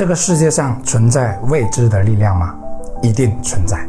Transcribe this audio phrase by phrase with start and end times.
[0.00, 2.54] 这个世界上存在未知的力量吗？
[3.02, 3.86] 一定存在。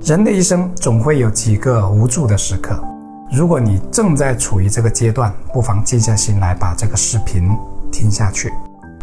[0.00, 2.82] 人的一生总会有几个无助的时刻。
[3.30, 7.50] 如果你正在处于这个阶段，不妨静下心来把这个视频
[7.92, 8.50] 听下去。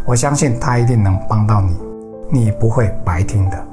[0.07, 1.77] 我相信它一定能帮到你，
[2.31, 3.68] 你不会白听的。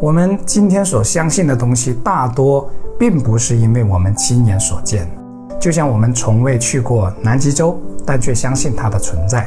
[0.00, 2.68] 我们今天所相信的东西，大多
[2.98, 5.08] 并不是因为我们亲眼所见。
[5.60, 9.44] 就像我们从未去过南极洲，但却相信它的存在；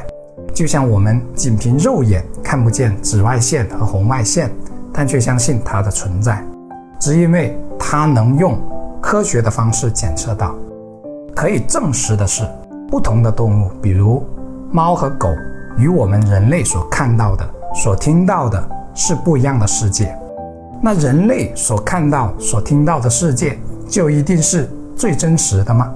[0.58, 4.50] 就像我们仅凭肉眼看不见紫外线和红外线，
[4.92, 6.44] 但却相信它的存在。
[6.98, 8.60] 只因为它能用
[9.00, 10.52] 科学的方式检测到，
[11.32, 12.42] 可以证实的是，
[12.90, 14.26] 不同的动物，比如
[14.72, 15.28] 猫和狗，
[15.76, 20.12] 与我们人类所看到的、所听到的是不一样的世界。
[20.82, 23.56] 那人类所看到、所听到的世界，
[23.88, 25.88] 就一定是最真实的吗？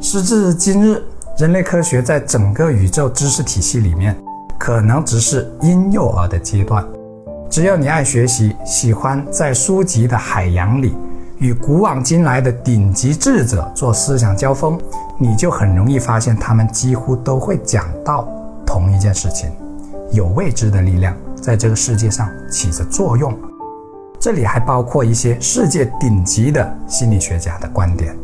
[0.00, 1.02] 时至今日，
[1.36, 4.16] 人类科学在整个宇宙知识体系里面，
[4.56, 6.86] 可能只是婴幼儿的阶段。
[7.50, 10.96] 只要你爱学习，喜欢在书籍的海洋里
[11.38, 14.78] 与古往今来的顶级智者做思想交锋，
[15.18, 18.28] 你就很容易发现，他们几乎都会讲到
[18.64, 19.50] 同一件事情：
[20.12, 23.36] 有未知的力量在这个世界上起着作用。
[24.20, 28.16] 这里还包括一些世界顶级的心理学家的观点。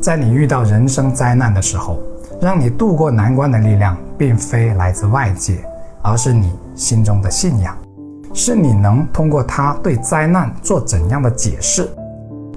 [0.00, 1.98] 在你遇到人生灾难的时候，
[2.40, 5.58] 让你度过难关的力量，并非来自外界，
[6.02, 7.76] 而是你心中的信仰。
[8.32, 11.88] 是你能通过它对灾难做怎样的解释？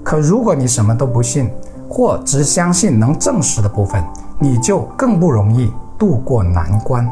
[0.03, 1.49] 可如果你什么都不信，
[1.89, 4.03] 或只相信能证实的部分，
[4.37, 7.07] 你就更不容易度过难关。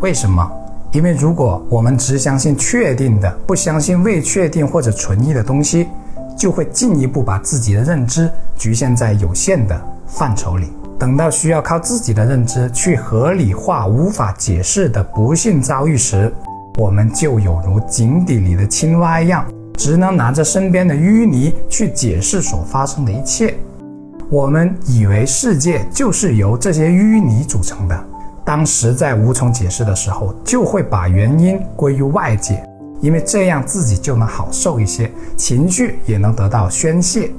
[0.00, 0.50] 为什么？
[0.92, 5.88] 因为如果我们只相信确定的，不相信未确定或者存疑的东西，
[6.38, 10.72] 就会进一步把自己的认知局限在有限的范畴里。
[10.98, 16.32] 等到需要靠自己的认知去合理化无法解释的不幸遭遇时，
[16.78, 19.44] 我们就有如井底里的青蛙一样，
[19.76, 23.54] 只能拿着身边的淤泥去解释所发生的一切。
[24.30, 28.04] 我们以为世界就是由这些淤泥组成的，
[28.44, 32.64] 当实在无从解释的时候，就会把原因归于外界，
[33.00, 37.30] 因为这样自己就能好受一些，情绪也能得到宣泄。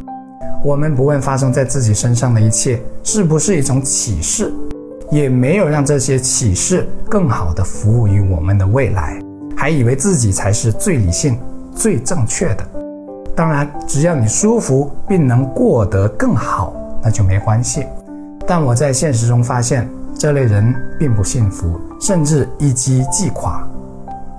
[0.66, 4.52] 我们不问发生在自己身上的一切是不是一种启示，
[5.12, 9.22] 也没有让这些启示更好的服务于我们的未来。
[9.56, 11.38] 还以为自己才是最理性、
[11.76, 12.68] 最正确的。
[13.36, 17.86] 当然，只要你舒服并能过得更好，那就没关系。
[18.47, 19.88] 但我在现实中发现，
[20.18, 23.64] 这类人并不幸福，甚至一击即垮。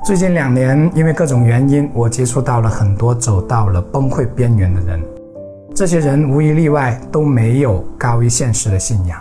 [0.05, 5.01] 最近两年，因为各种原因，我接触到了很多走到了崩溃边缘的人。
[5.77, 9.21] 这些人无一例外都没有高于现实的信仰，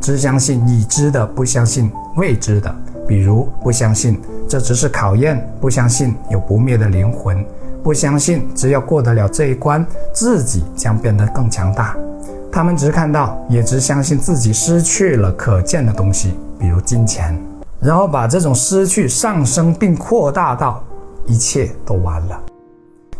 [0.00, 2.74] 只相信已知的，不相信未知的。
[3.06, 7.46] 比如不相信这只是考验，不相信有不灭的灵魂，
[7.84, 11.96] 不相信只要过得了这一关，自己将变得更强大。
[12.50, 17.40] 他们只看到，也只相信自己失去了可见的东西，比如金钱，
[17.78, 20.82] 然后把这种失去上升并扩大到
[21.26, 22.40] 一切都完了。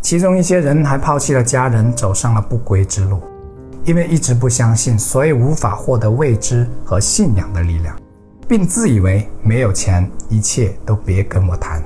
[0.03, 3.23] 其中一些人还抛弃了家人，走上了不归之路，
[3.85, 7.97] 因为一直不相信，所以无法获得未知和信仰的力量。
[8.49, 11.81] 并自以为没有钱，一切都别跟我谈。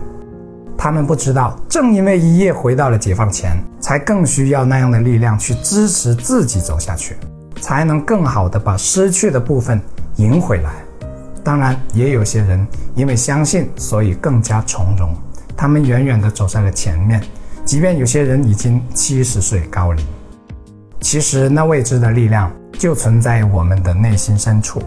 [0.79, 7.15] 他们不知道，正因为一夜回到了解放前，才更需要那样的力量去支持自己走下去，
[7.61, 9.81] 才能更好的把失去的部分
[10.17, 10.73] 赢回来。
[11.45, 15.15] 当然，也有些人因为相信，所以更加从容。
[15.55, 17.23] 他们远远地走在了前面，
[17.67, 20.07] 即便有些人已经七十岁高龄。
[21.01, 24.81] 其实，那未知的力量就存在我们的内心深处。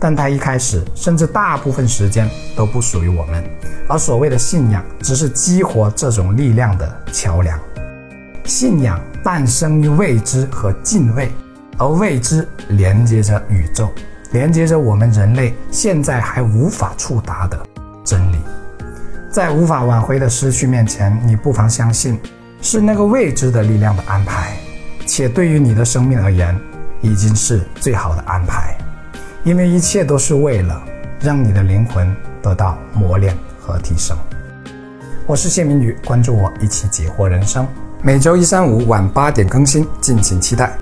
[0.00, 3.42] 但它一开始甚至大部分时间都不属于我们，
[3.88, 7.58] 而所谓的信仰只是激活这种力量的桥梁。
[8.44, 11.30] 信仰诞生于未知和敬畏，
[11.78, 13.88] 而未知连接着宇宙，
[14.32, 17.58] 连接着我们人类现在还无法触达的
[18.04, 18.36] 真理。
[19.34, 22.16] 在无法挽回的失去面前，你不妨相信，
[22.62, 24.56] 是那个未知的力量的安排，
[25.06, 26.56] 且对于你的生命而言，
[27.00, 28.78] 已经是最好的安排。
[29.42, 30.80] 因为一切都是为了
[31.20, 34.16] 让你的灵魂得到磨练和提升。
[35.26, 37.66] 我是谢明宇，关注我，一起解惑人生。
[38.02, 40.78] 每周一、三、五晚八点更新，敬请期待。